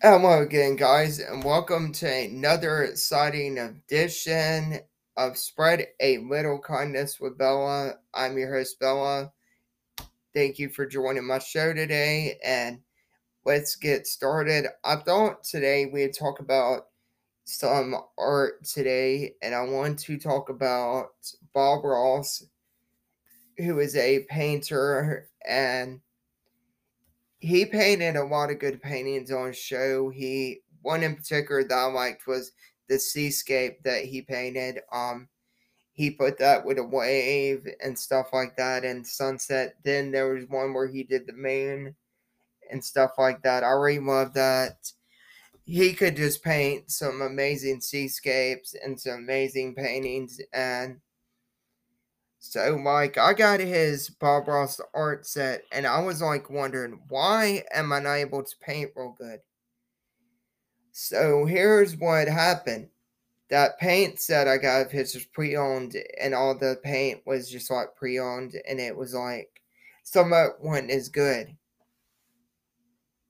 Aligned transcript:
Hello 0.00 0.42
again, 0.42 0.76
guys, 0.76 1.18
and 1.18 1.42
welcome 1.42 1.90
to 1.90 2.06
another 2.08 2.84
exciting 2.84 3.58
edition 3.58 4.78
of 5.16 5.36
Spread 5.36 5.88
a 5.98 6.18
Little 6.18 6.60
Kindness 6.60 7.18
with 7.18 7.36
Bella. 7.36 7.94
I'm 8.14 8.38
your 8.38 8.54
host, 8.54 8.78
Bella. 8.78 9.32
Thank 10.32 10.60
you 10.60 10.68
for 10.68 10.86
joining 10.86 11.26
my 11.26 11.40
show 11.40 11.74
today, 11.74 12.38
and 12.44 12.78
let's 13.44 13.74
get 13.74 14.06
started. 14.06 14.66
I 14.84 14.94
thought 14.94 15.42
today 15.42 15.86
we'd 15.86 16.14
talk 16.14 16.38
about 16.38 16.82
some 17.42 17.96
art 18.16 18.62
today, 18.62 19.34
and 19.42 19.52
I 19.52 19.62
want 19.62 19.98
to 19.98 20.16
talk 20.16 20.48
about 20.48 21.08
Bob 21.52 21.84
Ross, 21.84 22.44
who 23.56 23.80
is 23.80 23.96
a 23.96 24.24
painter 24.30 25.28
and 25.44 26.00
he 27.38 27.64
painted 27.64 28.16
a 28.16 28.24
lot 28.24 28.50
of 28.50 28.58
good 28.58 28.82
paintings 28.82 29.30
on 29.30 29.52
show. 29.52 30.08
He 30.08 30.62
one 30.82 31.02
in 31.02 31.16
particular 31.16 31.64
that 31.64 31.74
I 31.74 31.84
liked 31.84 32.26
was 32.26 32.52
the 32.88 32.98
seascape 32.98 33.82
that 33.82 34.04
he 34.04 34.22
painted. 34.22 34.80
Um, 34.92 35.28
he 35.92 36.10
put 36.10 36.38
that 36.38 36.64
with 36.64 36.78
a 36.78 36.84
wave 36.84 37.66
and 37.82 37.98
stuff 37.98 38.28
like 38.32 38.56
that 38.56 38.84
and 38.84 39.06
sunset. 39.06 39.74
Then 39.84 40.10
there 40.10 40.32
was 40.32 40.48
one 40.48 40.72
where 40.72 40.86
he 40.86 41.02
did 41.02 41.26
the 41.26 41.32
moon 41.32 41.94
and 42.70 42.84
stuff 42.84 43.12
like 43.18 43.42
that. 43.42 43.64
I 43.64 43.70
really 43.70 43.98
love 43.98 44.32
that. 44.34 44.92
He 45.64 45.92
could 45.92 46.16
just 46.16 46.42
paint 46.42 46.90
some 46.90 47.20
amazing 47.20 47.80
seascapes 47.80 48.74
and 48.74 48.98
some 48.98 49.14
amazing 49.14 49.74
paintings 49.74 50.40
and 50.52 51.00
so 52.38 52.80
like 52.84 53.18
I 53.18 53.32
got 53.34 53.60
his 53.60 54.08
Bob 54.08 54.48
Ross 54.48 54.80
art 54.94 55.26
set 55.26 55.62
and 55.72 55.86
I 55.86 56.00
was 56.00 56.22
like 56.22 56.50
wondering 56.50 57.00
why 57.08 57.64
am 57.72 57.92
I 57.92 58.00
not 58.00 58.14
able 58.14 58.42
to 58.42 58.56
paint 58.60 58.92
real 58.94 59.14
good? 59.18 59.40
So 60.92 61.44
here's 61.44 61.96
what 61.96 62.28
happened. 62.28 62.88
That 63.50 63.78
paint 63.78 64.20
set 64.20 64.46
I 64.46 64.58
got 64.58 64.86
of 64.86 64.92
his 64.92 65.14
was 65.14 65.24
pre-owned 65.24 65.96
and 66.20 66.34
all 66.34 66.56
the 66.56 66.78
paint 66.82 67.22
was 67.26 67.50
just 67.50 67.70
like 67.70 67.96
pre-owned 67.96 68.54
and 68.68 68.78
it 68.78 68.96
was 68.96 69.14
like 69.14 69.62
some 70.02 70.32
of 70.32 70.46
it 70.46 70.52
wasn't 70.60 70.90
as 70.90 71.08
good. 71.08 71.56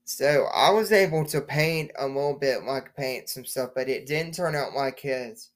So 0.05 0.45
I 0.53 0.71
was 0.71 0.91
able 0.91 1.23
to 1.25 1.39
paint 1.41 1.91
a 1.97 2.07
little 2.07 2.33
bit 2.33 2.63
like 2.63 2.95
paint 2.95 3.29
some 3.29 3.45
stuff, 3.45 3.71
but 3.75 3.89
it 3.89 4.07
didn't 4.07 4.33
turn 4.33 4.55
out 4.55 4.73
like 4.73 4.99
his. 4.99 5.49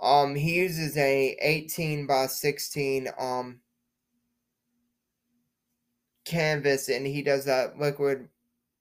Um, 0.00 0.34
he 0.34 0.54
uses 0.54 0.96
a 0.96 1.36
18 1.40 2.06
by 2.06 2.26
16 2.26 3.08
um 3.18 3.60
canvas, 6.24 6.88
and 6.88 7.06
he 7.06 7.22
does 7.22 7.44
that 7.44 7.78
liquid 7.78 8.28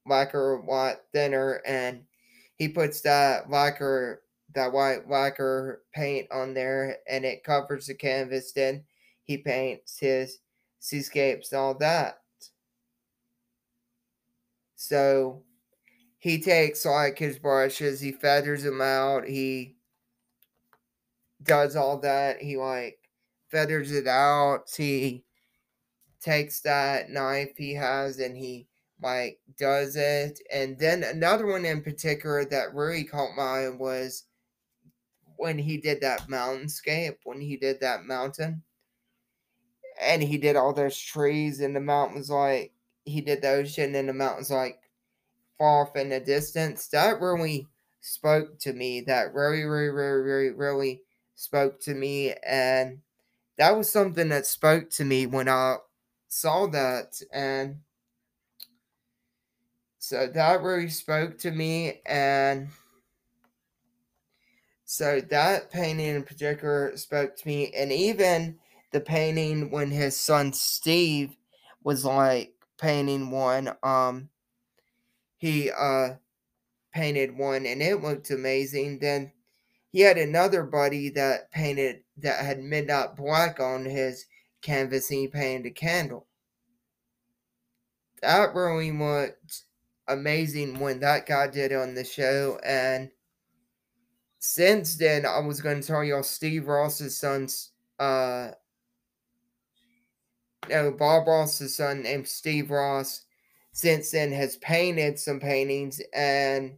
lacquer 0.06 0.58
white 0.60 0.98
thinner, 1.14 1.62
and 1.66 2.06
he 2.56 2.70
puts 2.70 3.02
that 3.02 3.50
lacquer 3.50 4.24
that 4.56 4.72
white 4.72 5.10
lacquer 5.10 5.84
paint 5.94 6.32
on 6.32 6.54
there, 6.54 6.98
and 7.08 7.26
it 7.26 7.44
covers 7.44 7.88
the 7.88 7.94
canvas. 7.96 8.52
Then 8.54 8.84
he 9.24 9.38
paints 9.38 10.00
his 10.00 10.40
seascapes 10.80 11.52
and 11.52 11.60
all 11.60 11.76
that. 11.76 12.22
So 14.76 15.44
he 16.20 16.42
takes 16.42 16.86
like 16.86 17.20
his 17.20 17.38
brushes, 17.40 18.00
he 18.00 18.12
feathers 18.12 18.64
them 18.64 18.82
out, 18.82 19.26
he 19.28 19.76
does 21.44 21.76
all 21.76 22.00
that. 22.00 22.42
He 22.42 22.58
like 22.58 23.00
feathers 23.50 23.92
it 23.92 24.08
out. 24.08 24.72
He 24.76 25.24
takes 26.22 26.60
that 26.62 27.10
knife 27.10 27.56
he 27.58 27.74
has 27.74 28.20
and 28.20 28.36
he 28.36 28.68
like 29.02 29.40
does 29.58 29.96
it. 29.96 30.40
And 30.52 30.78
then 30.78 31.04
another 31.04 31.46
one 31.46 31.66
in 31.66 31.82
particular 31.82 32.46
that 32.46 32.74
really 32.74 33.04
caught 33.04 33.36
my 33.36 33.44
eye 33.44 33.70
was 33.70 34.26
when 35.38 35.58
he 35.58 35.78
did 35.78 36.02
that 36.02 36.28
mountainscape, 36.28 37.16
when 37.24 37.40
he 37.40 37.56
did 37.56 37.80
that 37.80 38.04
mountain. 38.04 38.62
And 40.02 40.22
he 40.22 40.38
did 40.38 40.56
all 40.56 40.74
those 40.74 40.98
trees 40.98 41.60
and 41.62 41.76
the 41.76 41.80
mountains 41.80 42.30
like 42.30 42.74
he 43.06 43.22
did 43.22 43.42
the 43.42 43.50
ocean 43.50 43.96
and 43.96 44.08
the 44.08 44.14
mountains 44.14 44.52
like 44.52 44.80
far 45.58 45.86
off 45.88 45.96
in 45.96 46.10
the 46.10 46.20
distance. 46.20 46.88
That 46.88 47.20
really 47.22 47.68
spoke 48.02 48.60
to 48.60 48.74
me. 48.74 49.02
That 49.02 49.34
really, 49.34 49.64
really, 49.64 49.90
really, 49.90 50.22
really, 50.22 50.50
really 50.52 51.02
spoke 51.40 51.80
to 51.80 51.94
me 51.94 52.34
and 52.46 53.00
that 53.58 53.72
was 53.72 53.90
something 53.90 54.28
that 54.28 54.46
spoke 54.46 54.90
to 54.90 55.06
me 55.06 55.26
when 55.26 55.48
I 55.48 55.78
saw 56.28 56.68
that 56.68 57.22
and 57.32 57.78
so 60.00 60.28
that 60.28 60.62
really 60.62 60.90
spoke 60.90 61.38
to 61.38 61.52
me 61.52 62.02
and 62.06 62.68
so 64.84 65.22
that 65.30 65.72
painting 65.72 66.08
in 66.08 66.24
particular 66.24 66.98
spoke 66.98 67.38
to 67.38 67.48
me 67.48 67.72
and 67.74 67.94
even 67.94 68.60
the 68.92 69.00
painting 69.00 69.72
when 69.72 69.90
his 69.90 70.20
son 70.20 70.52
Steve 70.52 71.38
was 71.86 72.04
like 72.04 72.52
painting 72.78 73.32
one 73.32 73.74
um 73.82 74.28
he 75.38 75.72
uh 75.72 76.10
painted 76.94 77.38
one 77.38 77.66
and 77.66 77.82
it 77.82 78.04
looked 78.04 78.30
amazing 78.30 79.00
then 79.00 79.32
he 79.92 80.02
had 80.02 80.18
another 80.18 80.64
buddy 80.64 81.10
that 81.10 81.52
painted 81.52 82.04
that 82.18 82.46
had 82.46 82.60
midnight 82.60 83.16
black 83.16 83.60
on 83.60 83.86
his 83.86 84.26
canvas 84.62 85.10
and 85.10 85.20
he 85.20 85.28
painted 85.28 85.68
a 85.68 85.74
candle. 85.74 86.28
That 88.22 88.54
really 88.54 88.92
looked 88.92 89.64
amazing 90.08 90.80
when 90.80 91.00
that 91.00 91.26
guy 91.26 91.48
did 91.48 91.72
on 91.72 91.94
the 91.94 92.04
show 92.04 92.60
and 92.64 93.10
since 94.40 94.96
then 94.96 95.26
I 95.26 95.40
was 95.40 95.62
gonna 95.62 95.84
tell 95.84 96.04
y'all 96.04 96.24
Steve 96.24 96.68
Ross's 96.68 97.16
son's 97.16 97.72
uh 98.00 98.52
no 100.70 100.92
Bob 100.92 101.28
Ross's 101.28 101.76
son 101.76 102.02
named 102.02 102.28
Steve 102.28 102.72
Ross 102.72 103.26
since 103.72 104.12
then 104.12 104.32
has 104.32 104.58
painted 104.58 105.20
some 105.20 105.40
paintings 105.40 106.02
and 106.14 106.78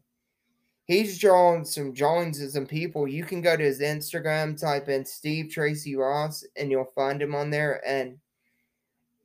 he's 0.85 1.19
drawing 1.19 1.65
some 1.65 1.93
drawings 1.93 2.41
of 2.41 2.51
some 2.51 2.65
people. 2.65 3.07
You 3.07 3.23
can 3.23 3.41
go 3.41 3.55
to 3.55 3.63
his 3.63 3.79
Instagram, 3.79 4.59
type 4.59 4.89
in 4.89 5.05
Steve 5.05 5.49
Tracy 5.51 5.95
Ross, 5.95 6.45
and 6.55 6.71
you'll 6.71 6.91
find 6.95 7.21
him 7.21 7.35
on 7.35 7.49
there. 7.49 7.81
And 7.87 8.17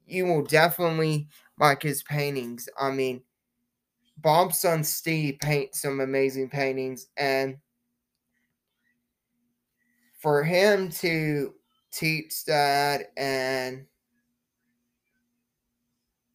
you 0.06 0.26
will 0.26 0.42
definitely 0.42 1.28
like 1.58 1.82
his 1.82 2.02
paintings. 2.02 2.68
I 2.78 2.90
mean, 2.90 3.22
Bob's 4.18 4.60
son 4.60 4.84
Steve 4.84 5.38
paints 5.40 5.82
some 5.82 6.00
amazing 6.00 6.48
paintings, 6.48 7.08
and 7.16 7.56
for 10.18 10.42
him 10.42 10.90
to 10.90 11.54
teach 11.92 12.44
that 12.44 13.12
and 13.16 13.86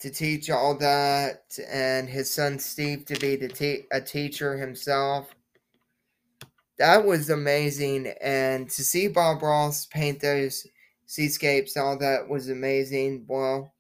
to 0.02 0.10
teach 0.10 0.50
all 0.50 0.76
that, 0.76 1.58
and 1.70 2.10
his 2.10 2.34
son 2.34 2.60
Steve 2.60 3.06
to 3.06 3.20
be 3.20 3.38
te- 3.48 3.86
a 3.92 4.02
teacher 4.02 4.58
himself. 4.58 5.34
That 6.78 7.06
was 7.06 7.30
amazing, 7.30 8.14
and 8.22 8.70
to 8.72 8.84
see 8.84 9.08
Bob 9.08 9.44
Ross 9.44 9.86
paint 9.86 10.20
those 10.20 10.66
seascapes, 11.06 11.78
all 11.78 11.98
that 12.00 12.28
was 12.28 12.50
amazing. 12.50 13.26
Well, 13.28 13.74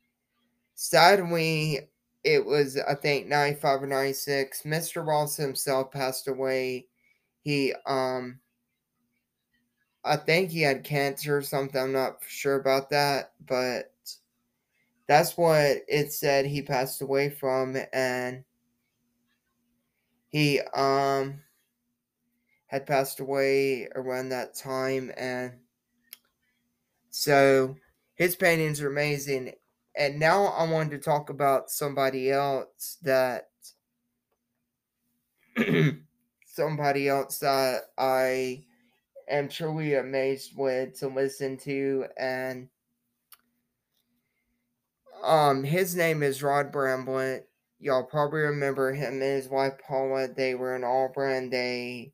sadly, 0.75 1.89
it 2.23 2.45
was 2.45 2.77
I 2.77 2.95
think 2.95 3.27
ninety 3.27 3.59
five 3.59 3.81
or 3.81 3.87
ninety 3.87 4.13
six. 4.13 4.61
Mr. 4.61 5.05
Ross 5.05 5.35
himself 5.35 5.91
passed 5.91 6.27
away. 6.27 6.85
He 7.41 7.73
um 7.87 8.39
I 10.03 10.17
think 10.17 10.49
he 10.49 10.61
had 10.61 10.83
cancer 10.83 11.37
or 11.37 11.41
something. 11.41 11.79
I'm 11.81 11.91
not 11.93 12.17
sure 12.27 12.55
about 12.55 12.89
that, 12.89 13.33
but 13.47 13.93
that's 15.11 15.35
what 15.35 15.83
it 15.89 16.13
said 16.13 16.45
he 16.45 16.61
passed 16.61 17.01
away 17.01 17.29
from 17.29 17.75
and 17.91 18.45
he 20.29 20.61
um 20.73 21.41
had 22.67 22.87
passed 22.87 23.19
away 23.19 23.89
around 23.93 24.29
that 24.29 24.55
time 24.55 25.11
and 25.17 25.51
so 27.09 27.75
his 28.15 28.37
paintings 28.37 28.79
are 28.81 28.87
amazing. 28.87 29.51
And 29.97 30.17
now 30.17 30.45
i 30.45 30.63
wanted 30.63 30.91
to 30.91 30.99
talk 30.99 31.29
about 31.29 31.69
somebody 31.69 32.31
else 32.31 32.97
that 33.01 33.49
somebody 36.45 37.09
else 37.09 37.37
that 37.39 37.81
i 37.97 38.63
am 39.29 39.49
truly 39.49 39.95
amazed 39.95 40.57
with 40.57 40.97
to 40.99 41.09
listen 41.09 41.57
to 41.57 42.05
and 42.17 42.69
um, 45.23 45.63
his 45.63 45.95
name 45.95 46.23
is 46.23 46.43
Rod 46.43 46.71
Bramblett. 46.71 47.43
Y'all 47.79 48.03
probably 48.03 48.41
remember 48.41 48.93
him 48.93 49.13
and 49.13 49.21
his 49.21 49.49
wife 49.49 49.73
Paula. 49.85 50.27
They 50.27 50.55
were 50.55 50.75
in 50.75 50.83
Auburn. 50.83 51.49
They 51.49 52.13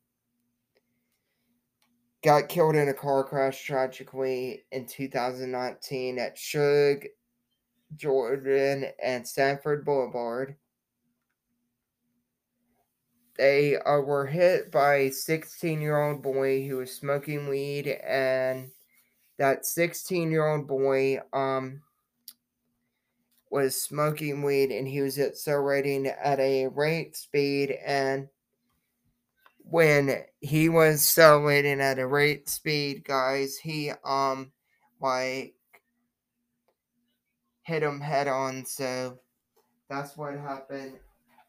got 2.22 2.48
killed 2.48 2.76
in 2.76 2.88
a 2.88 2.94
car 2.94 3.24
crash 3.24 3.62
tragically 3.64 4.64
in 4.72 4.86
2019 4.86 6.18
at 6.18 6.38
Shug, 6.38 7.04
Jordan, 7.96 8.86
and 9.02 9.26
Stanford 9.26 9.84
Boulevard. 9.84 10.56
they 13.38 13.76
uh, 13.76 14.00
were 14.00 14.26
hit 14.26 14.70
by 14.70 14.94
a 14.96 15.10
16 15.10 15.80
year 15.80 15.96
old 15.96 16.22
boy 16.22 16.66
who 16.68 16.78
was 16.78 16.94
smoking 16.94 17.48
weed, 17.48 17.86
and 17.86 18.70
that 19.38 19.64
16 19.64 20.30
year 20.30 20.46
old 20.46 20.66
boy 20.66 21.20
um, 21.32 21.80
was 23.50 23.80
smoking 23.80 24.42
weed 24.42 24.70
and 24.70 24.86
he 24.86 25.00
was 25.00 25.18
accelerating 25.18 26.06
at 26.06 26.38
a 26.40 26.66
rate 26.68 27.16
speed. 27.16 27.78
And 27.84 28.28
when 29.58 30.24
he 30.40 30.68
was 30.68 30.94
accelerating 30.96 31.80
at 31.80 31.98
a 31.98 32.06
rate 32.06 32.48
speed, 32.48 33.04
guys, 33.04 33.56
he 33.56 33.92
um 34.04 34.52
like 35.00 35.54
hit 37.62 37.82
him 37.82 38.00
head 38.00 38.28
on. 38.28 38.64
So 38.64 39.18
that's 39.88 40.16
what 40.16 40.34
happened. 40.34 40.94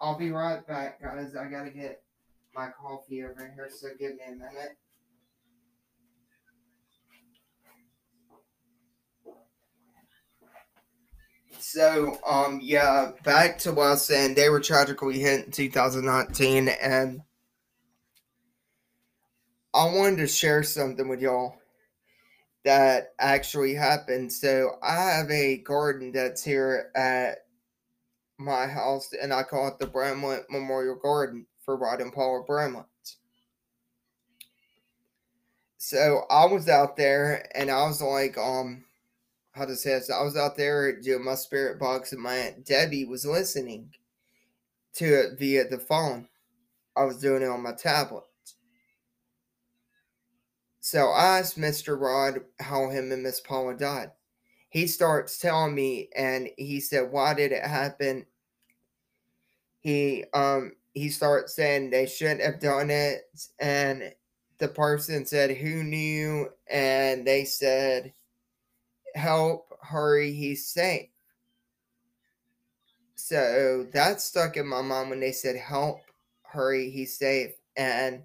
I'll 0.01 0.17
be 0.17 0.31
right 0.31 0.65
back, 0.67 1.01
guys. 1.01 1.35
I 1.35 1.49
gotta 1.49 1.69
get 1.71 2.01
my 2.55 2.69
coffee 2.69 3.23
over 3.23 3.51
here, 3.55 3.69
so 3.69 3.89
give 3.97 4.11
me 4.13 4.23
a 4.27 4.31
minute. 4.31 4.77
So, 11.59 12.17
um, 12.25 12.59
yeah, 12.63 13.11
back 13.23 13.57
to 13.59 13.71
what 13.73 13.87
I 13.87 13.89
was 13.91 14.05
saying. 14.05 14.35
They 14.35 14.49
were 14.49 14.61
tragically 14.61 15.19
hit 15.19 15.45
in 15.45 15.51
2019, 15.51 16.69
and 16.69 17.21
I 19.73 19.85
wanted 19.85 20.17
to 20.17 20.27
share 20.27 20.63
something 20.63 21.07
with 21.07 21.21
y'all 21.21 21.55
that 22.63 23.13
actually 23.19 23.73
happened. 23.73 24.31
So, 24.31 24.77
I 24.81 24.95
have 24.95 25.29
a 25.29 25.57
garden 25.57 26.11
that's 26.11 26.43
here 26.43 26.91
at 26.95 27.39
my 28.37 28.65
house, 28.65 29.13
and 29.21 29.33
I 29.33 29.43
call 29.43 29.67
it 29.67 29.79
the 29.79 29.87
Bramblett 29.87 30.45
Memorial 30.49 30.95
Garden 30.95 31.45
for 31.63 31.75
Rod 31.75 32.01
and 32.01 32.13
Paula 32.13 32.43
Bramblett. 32.45 32.85
So 35.77 36.23
I 36.29 36.45
was 36.45 36.69
out 36.69 36.97
there, 36.97 37.49
and 37.55 37.69
I 37.69 37.83
was 37.85 38.01
like, 38.01 38.37
um, 38.37 38.83
how 39.59 39.65
to 39.65 39.75
say 39.75 39.91
this? 39.91 40.09
I 40.09 40.23
was 40.23 40.35
out 40.35 40.57
there 40.57 40.99
doing 40.99 41.23
my 41.23 41.35
spirit 41.35 41.79
box, 41.79 42.11
and 42.11 42.21
my 42.21 42.35
aunt 42.35 42.65
Debbie 42.65 43.05
was 43.05 43.25
listening 43.25 43.93
to 44.93 45.05
it 45.05 45.37
via 45.37 45.67
the 45.67 45.77
phone. 45.77 46.27
I 46.97 47.03
was 47.03 47.19
doing 47.19 47.43
it 47.43 47.49
on 47.49 47.61
my 47.61 47.73
tablet. 47.73 48.23
So 50.79 51.09
I 51.09 51.37
asked 51.37 51.59
Mr. 51.59 51.99
Rod 51.99 52.39
how 52.59 52.89
him 52.89 53.11
and 53.11 53.21
Miss 53.21 53.39
Paula 53.39 53.75
died 53.75 54.11
he 54.69 54.85
starts 54.85 55.39
telling 55.39 55.75
me 55.75 56.09
and 56.15 56.49
he 56.57 56.79
said 56.79 57.11
why 57.11 57.33
did 57.33 57.51
it 57.51 57.63
happen 57.63 58.25
he 59.81 60.23
um 60.33 60.73
he 60.93 61.09
starts 61.09 61.55
saying 61.55 61.89
they 61.89 62.05
shouldn't 62.05 62.41
have 62.41 62.59
done 62.59 62.89
it 62.89 63.21
and 63.59 64.13
the 64.59 64.67
person 64.67 65.25
said 65.25 65.51
who 65.51 65.83
knew 65.83 66.47
and 66.69 67.25
they 67.25 67.43
said 67.43 68.13
help 69.19 69.77
hurry 69.81 70.31
he's 70.33 70.67
safe. 70.67 71.09
So 73.15 73.85
that 73.93 74.21
stuck 74.21 74.57
in 74.57 74.67
my 74.67 74.81
mind 74.81 75.09
when 75.09 75.19
they 75.19 75.33
said 75.33 75.55
help 75.57 75.99
hurry 76.43 76.89
he's 76.89 77.17
safe. 77.17 77.51
And 77.75 78.23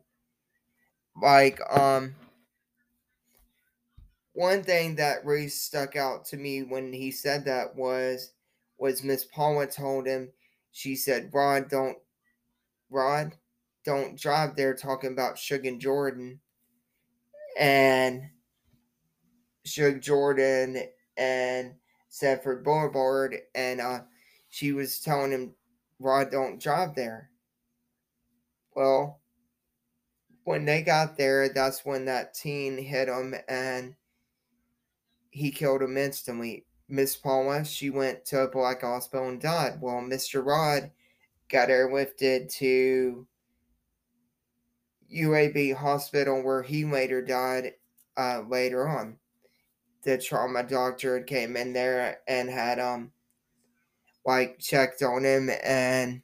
like 1.20 1.60
um 1.76 2.14
one 4.32 4.62
thing 4.62 4.96
that 4.96 5.24
really 5.24 5.48
stuck 5.48 5.96
out 5.96 6.24
to 6.26 6.36
me 6.36 6.62
when 6.62 6.92
he 6.92 7.10
said 7.10 7.44
that 7.44 7.74
was 7.76 8.32
was 8.78 9.04
Miss 9.04 9.24
Paula 9.24 9.66
told 9.66 10.06
him 10.06 10.30
she 10.72 10.96
said 10.96 11.30
Rod 11.32 11.68
don't 11.68 11.98
Rod 12.90 13.32
don't 13.84 14.18
drive 14.18 14.56
there 14.56 14.74
talking 14.74 15.12
about 15.12 15.38
Shug 15.38 15.66
and 15.66 15.80
Jordan. 15.80 16.40
And 17.58 18.22
Shug 19.64 20.00
Jordan 20.00 20.84
and 21.16 21.74
Sanford 22.08 22.64
Boulevard 22.64 23.36
and 23.54 23.80
uh 23.80 24.00
she 24.48 24.72
was 24.72 25.00
telling 25.00 25.32
him 25.32 25.54
Rod 25.98 26.30
don't 26.30 26.60
drive 26.60 26.94
there. 26.94 27.30
Well, 28.76 29.20
when 30.44 30.64
they 30.64 30.82
got 30.82 31.16
there, 31.16 31.48
that's 31.48 31.84
when 31.84 32.04
that 32.04 32.34
teen 32.34 32.78
hit 32.78 33.08
him 33.08 33.34
and 33.48 33.94
he 35.30 35.50
killed 35.50 35.82
him 35.82 35.96
instantly. 35.96 36.66
Miss 36.88 37.16
Paula, 37.16 37.64
she 37.64 37.90
went 37.90 38.24
to 38.26 38.40
a 38.40 38.48
black 38.48 38.82
hospital 38.82 39.28
and 39.28 39.40
died. 39.40 39.80
Well, 39.80 39.96
Mr. 40.02 40.44
Rod 40.44 40.90
got 41.48 41.68
airlifted 41.68 42.52
to 42.54 43.26
UAB 45.12 45.74
hospital 45.74 46.42
where 46.42 46.62
he 46.62 46.84
later 46.84 47.22
died 47.22 47.72
uh, 48.16 48.42
later 48.46 48.86
on. 48.86 49.16
The 50.04 50.18
trauma 50.18 50.62
doctor 50.62 51.20
came 51.22 51.56
in 51.56 51.72
there 51.72 52.18
and 52.28 52.48
had 52.48 52.78
um 52.78 53.10
like 54.26 54.58
checked 54.58 55.02
on 55.02 55.24
him 55.24 55.50
and 55.62 56.22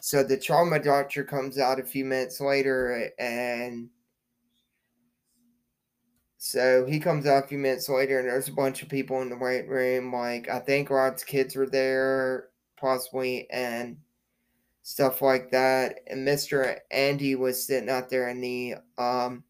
so 0.00 0.22
the 0.22 0.38
trauma 0.38 0.78
doctor 0.78 1.24
comes 1.24 1.58
out 1.58 1.80
a 1.80 1.84
few 1.84 2.04
minutes 2.04 2.40
later 2.40 3.10
and 3.18 3.90
so 6.42 6.86
he 6.86 6.98
comes 6.98 7.26
out 7.26 7.44
a 7.44 7.46
few 7.46 7.58
minutes 7.58 7.86
later, 7.90 8.18
and 8.18 8.26
there's 8.26 8.48
a 8.48 8.52
bunch 8.52 8.82
of 8.82 8.88
people 8.88 9.20
in 9.20 9.28
the 9.28 9.36
waiting 9.36 9.68
room. 9.68 10.10
Like 10.10 10.48
I 10.48 10.58
think 10.60 10.88
Rod's 10.88 11.22
kids 11.22 11.54
were 11.54 11.68
there, 11.68 12.48
possibly, 12.78 13.46
and 13.50 13.98
stuff 14.82 15.20
like 15.20 15.50
that. 15.50 16.00
And 16.06 16.24
Mister 16.24 16.80
Andy 16.90 17.34
was 17.34 17.66
sitting 17.66 17.90
out 17.90 18.08
there 18.08 18.30
in 18.30 18.40
the 18.40 18.76
um 18.96 19.44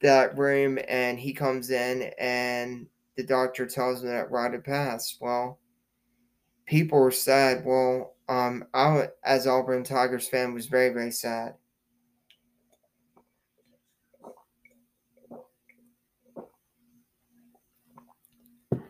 that 0.00 0.36
room, 0.38 0.78
and 0.88 1.18
he 1.18 1.32
comes 1.32 1.70
in, 1.70 2.10
and 2.18 2.86
the 3.16 3.24
doctor 3.24 3.66
tells 3.66 4.02
him 4.02 4.10
that 4.10 4.30
Rod 4.30 4.52
had 4.52 4.64
passed. 4.64 5.18
Well, 5.20 5.58
people 6.66 7.00
were 7.00 7.10
sad. 7.10 7.64
Well, 7.64 8.14
um, 8.28 8.64
I 8.74 9.08
as 9.24 9.46
Auburn 9.46 9.84
Tigers 9.84 10.28
fan 10.28 10.54
was 10.54 10.66
very 10.66 10.90
very 10.90 11.10
sad. 11.10 11.54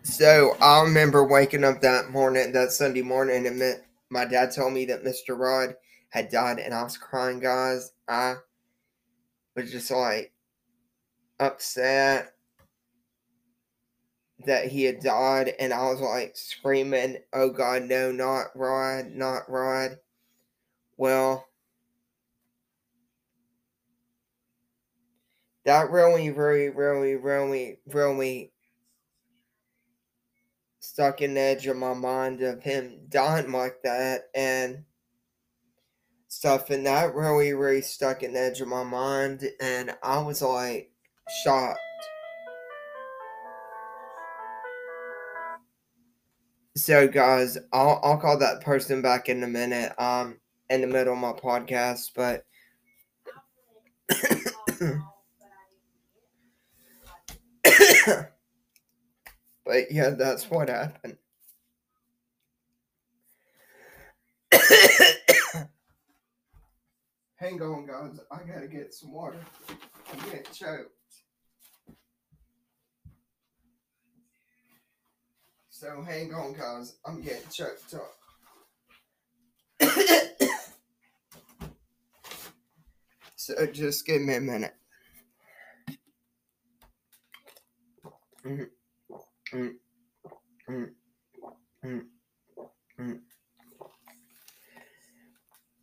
So 0.03 0.57
I 0.61 0.83
remember 0.83 1.25
waking 1.25 1.65
up 1.65 1.81
that 1.83 2.11
morning, 2.11 2.53
that 2.53 2.73
Sunday 2.73 3.03
morning, 3.03 3.47
and 3.47 3.63
my 4.11 4.25
dad 4.25 4.53
told 4.53 4.73
me 4.73 4.87
that 4.87 5.05
Mr. 5.05 5.39
Rod 5.39 5.75
had 6.11 6.31
died, 6.31 6.59
and 6.59 6.75
I 6.75 6.83
was 6.83 6.97
crying, 6.97 7.39
guys. 7.39 7.93
I 8.09 8.37
was 9.55 9.71
just 9.71 9.91
like 9.91 10.33
upset 11.41 12.35
that 14.47 14.67
he 14.69 14.85
had 14.85 15.01
died, 15.01 15.55
and 15.59 15.73
I 15.73 15.91
was 15.91 16.01
like 16.01 16.37
screaming, 16.37 17.19
Oh 17.33 17.51
God, 17.51 17.83
no, 17.83 18.13
not 18.13 18.47
Rod, 18.55 19.07
not 19.11 19.51
Rod. 19.51 19.99
Well, 20.97 21.47
that 25.65 25.91
really, 25.91 26.31
really, 26.31 26.69
really, 26.71 27.17
really, 27.17 27.79
really 27.87 28.53
stuck 30.81 31.21
in 31.21 31.35
the 31.35 31.41
edge 31.41 31.67
of 31.67 31.77
my 31.77 31.93
mind 31.95 32.43
of 32.43 32.63
him 32.63 33.01
dying 33.09 33.53
like 33.53 33.83
that 33.83 34.31
and 34.35 34.85
stuff 36.29 36.71
and 36.71 36.87
that 36.87 37.15
really 37.15 37.53
really 37.53 37.81
stuck 37.81 38.23
in 38.23 38.33
the 38.33 38.41
edge 38.41 38.61
of 38.61 38.69
my 38.69 38.83
mind 38.83 39.45
and 39.61 39.95
I 40.03 40.19
was 40.19 40.43
like 40.43 40.91
shocked. 41.43 41.81
So 46.77 47.09
guys, 47.09 47.59
I'll 47.73 48.01
I'll 48.03 48.19
call 48.19 48.39
that 48.39 48.63
person 48.63 49.03
back 49.03 49.29
in 49.29 49.43
a 49.43 49.49
minute, 49.49 49.93
um, 49.99 50.39
in 50.71 50.81
the 50.81 50.87
middle 50.87 51.15
of 51.15 51.19
my 51.19 51.33
podcast, 51.33 52.13
but 52.15 52.45
But 59.69 59.93
yeah, 59.93 60.11
that's 60.11 60.49
what 60.49 60.71
happened. 60.71 61.19
Hang 67.37 67.61
on, 67.61 67.87
guys. 67.87 68.19
I 68.31 68.39
gotta 68.51 68.67
get 68.67 68.95
some 68.95 69.13
water. 69.13 69.45
I'm 70.11 70.19
getting 70.31 70.51
choked. 70.55 70.98
So 75.81 76.03
hang 76.03 76.35
on, 76.35 76.55
guys. 76.55 76.97
I'm 77.07 77.23
getting 77.23 77.49
choked 77.53 77.95
up. 77.95 78.13
so 83.37 83.65
just 83.67 84.05
give 84.05 84.23
me 84.23 84.35
a 84.35 84.41
minute. 84.41 84.75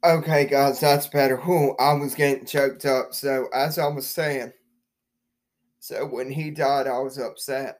Okay, 0.03 0.45
guys, 0.45 0.81
that's 0.81 1.07
better. 1.07 1.37
Whew, 1.37 1.73
I 1.79 1.93
was 1.93 2.15
getting 2.15 2.45
choked 2.45 2.85
up. 2.85 3.13
So, 3.13 3.47
as 3.53 3.79
I 3.79 3.87
was 3.87 4.05
saying, 4.09 4.51
so 5.79 6.05
when 6.05 6.29
he 6.29 6.51
died, 6.51 6.87
I 6.87 6.99
was 6.99 7.17
upset. 7.17 7.79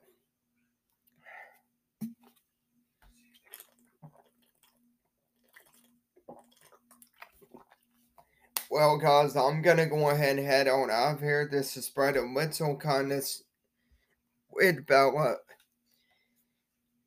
Well, 8.76 8.98
guys, 8.98 9.38
I'm 9.38 9.62
going 9.62 9.78
to 9.78 9.86
go 9.86 10.10
ahead 10.10 10.38
and 10.38 10.46
head 10.46 10.68
on 10.68 10.92
out 10.92 11.14
of 11.14 11.22
here. 11.22 11.48
This 11.50 11.78
is 11.78 11.86
Spread 11.86 12.18
of 12.18 12.26
Little 12.32 12.76
Kindness 12.76 13.44
with 14.52 14.86
Bella. 14.86 15.38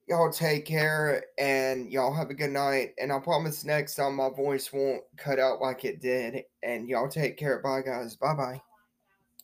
Y'all 0.09 0.33
take 0.33 0.65
care 0.65 1.25
and 1.37 1.93
y'all 1.93 2.15
have 2.15 2.31
a 2.31 2.35
good 2.35 2.53
night. 2.53 2.95
And 2.99 3.13
I 3.13 3.19
promise 3.19 3.67
next 3.67 3.97
time 3.97 4.17
my 4.17 4.31
voice 4.31 4.73
won't 4.73 5.03
cut 5.19 5.39
out 5.39 5.61
like 5.61 5.85
it 5.85 6.01
did. 6.01 6.43
And 6.63 6.89
y'all 6.89 7.07
take 7.07 7.37
care. 7.37 7.61
Bye, 7.61 7.83
guys. 7.83 8.17
Bye 8.17 8.33
bye. 8.33 8.63